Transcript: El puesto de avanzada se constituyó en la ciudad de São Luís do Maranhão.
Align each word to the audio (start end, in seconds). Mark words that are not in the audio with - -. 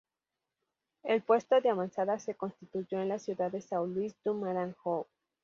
El 1.03 1.21
puesto 1.21 1.61
de 1.61 1.69
avanzada 1.69 2.17
se 2.17 2.33
constituyó 2.33 2.99
en 3.01 3.09
la 3.09 3.19
ciudad 3.19 3.51
de 3.51 3.59
São 3.59 3.85
Luís 3.85 4.15
do 4.23 4.33
Maranhão. 4.33 5.05